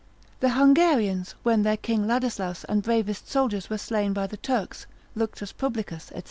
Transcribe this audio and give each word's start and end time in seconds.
The 0.39 0.53
Hungarians, 0.53 1.35
when 1.43 1.61
their 1.61 1.77
king 1.77 2.07
Ladislaus 2.07 2.63
and 2.63 2.81
bravest 2.81 3.29
soldiers 3.29 3.69
were 3.69 3.77
slain 3.77 4.13
by 4.13 4.25
the 4.25 4.35
Turks, 4.37 4.87
Luctus 5.15 5.53
publicus, 5.53 6.05
&c. 6.15 6.19